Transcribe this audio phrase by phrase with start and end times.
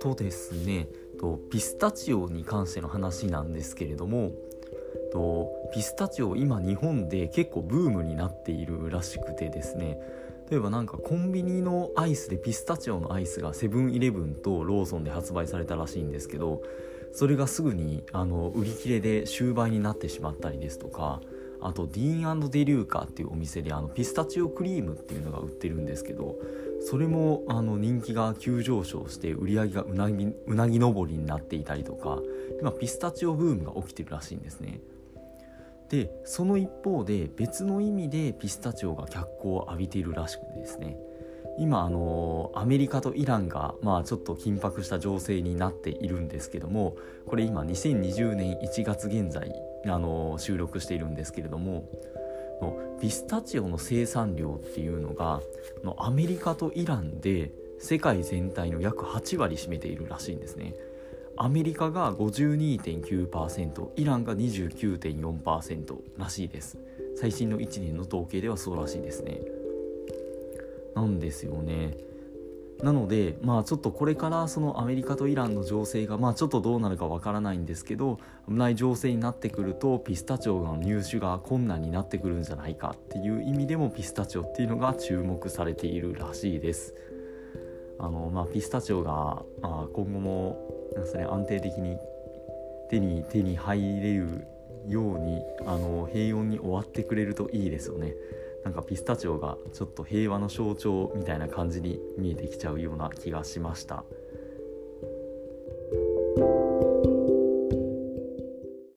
[0.00, 4.32] とですねとピスタチオに関しての話なんですけれども
[5.12, 9.98] とピスタチオ今日本で結構ブームになっているらしくてですね。
[10.50, 16.62] 例えばなんかコンビニのアイスでピスタチオのアイスがセブンイレブンとローソンで発売されたらしいんですけど
[17.12, 21.22] それがすぐにあの売り切れで終売になってしまったりですとか
[21.64, 26.36] あとディーンデリューカーっていうお店であのピスタチオクリームっていうのが売ってるんですけど
[26.82, 32.18] それもあの人気が急上昇して売り上げがうなぎうなぎ登りになっていたりとか
[32.60, 34.80] 今ピスタチオブームが起きてるらしいんですね。
[35.88, 40.98] でその一方で別の意味でピスタチオが脚光を浴びているらしくてですね。
[41.56, 46.96] 今あのアメリカとイランがまあちょっと緊迫した情勢になっているんですけども
[47.26, 49.54] これ今2020年1月現在
[49.86, 51.88] あの収録しているんですけれども
[52.60, 55.40] のピスタチオの生産量っていうのが
[55.82, 60.74] のアメリカとイランで世界全体の約8割占めているらしいんですね。
[61.36, 66.78] アメリカが52.9%イランが29.4%らしいです。
[67.16, 69.40] 最新の1年の統計ではそうらしいですね。
[70.94, 71.96] なんですよね。
[72.82, 86.94] なのでまあちょっとこれからそのアメリカとイランの情勢がまあちょっとどうなるかわからないんですけど危ない情勢になってくるとピスタチオの入手が困難になってくるんじゃないかっていう意味でもピスタチオっていうのが注目されているらしいです
[87.98, 91.96] あのまあピスタチオが、まあ、今後もなんすね安定的に
[92.90, 94.46] 手に手に入れる
[94.86, 98.14] ようにあの平穏に終わってくれるといいですよね。
[98.64, 104.04] なんかピスタチオがちょっと平和の象徴みたいな感じに見えてきちゃうような気がしました。